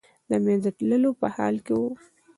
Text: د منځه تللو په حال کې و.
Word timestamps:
د 0.29 0.31
منځه 0.45 0.69
تللو 0.77 1.11
په 1.21 1.27
حال 1.35 1.55
کې 1.65 1.73
و. 1.79 1.81